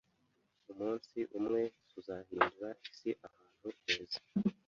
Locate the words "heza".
3.81-4.19